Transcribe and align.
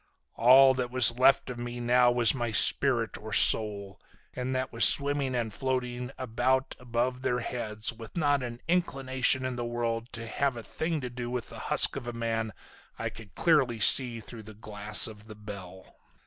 All 0.33 0.73
that 0.73 0.89
was 0.89 1.19
left 1.19 1.51
of 1.51 1.59
me 1.59 1.79
now 1.79 2.09
was 2.11 2.33
my 2.33 2.49
spirit, 2.49 3.19
or 3.19 3.31
soul. 3.31 4.01
And 4.33 4.55
that 4.55 4.73
was 4.73 4.83
swimming 4.83 5.35
and 5.35 5.53
floating 5.53 6.09
about 6.17 6.75
above 6.79 7.21
their 7.21 7.41
heads 7.41 7.93
with 7.93 8.17
not 8.17 8.41
an 8.41 8.61
inclination 8.67 9.45
in 9.45 9.57
the 9.57 9.63
world 9.63 10.11
to 10.13 10.25
have 10.25 10.57
a 10.57 10.63
thing 10.63 11.01
to 11.01 11.11
do 11.11 11.29
with 11.29 11.49
the 11.49 11.59
husk 11.69 11.95
of 11.95 12.05
the 12.05 12.13
man 12.13 12.51
I 12.97 13.11
could 13.11 13.35
clearly 13.35 13.79
see 13.79 14.19
through 14.19 14.41
the 14.41 14.55
glass 14.55 15.05
of 15.05 15.27
the 15.27 15.35
bell. 15.35 15.95